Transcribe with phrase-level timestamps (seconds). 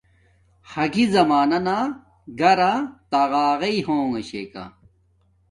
[0.71, 1.77] حرگی زمانانا
[2.39, 2.73] گھرا
[3.11, 4.63] تاقاقݵ ہونگے چھے کا